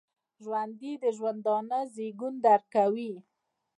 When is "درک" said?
2.45-2.65